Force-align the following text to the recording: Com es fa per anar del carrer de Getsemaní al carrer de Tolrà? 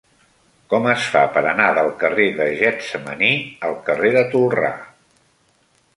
Com 0.73 0.87
es 0.93 1.03
fa 1.15 1.21
per 1.35 1.43
anar 1.51 1.67
del 1.79 1.91
carrer 2.03 2.27
de 2.39 2.49
Getsemaní 2.63 3.29
al 3.69 3.79
carrer 3.91 4.15
de 4.19 4.29
Tolrà? 4.33 4.77